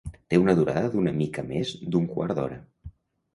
Té 0.33 0.37
una 0.43 0.53
durada 0.59 0.89
d’una 0.95 1.13
mica 1.17 1.43
més 1.51 1.75
d’un 1.97 2.09
quart 2.15 2.35
d’hora. 2.41 2.59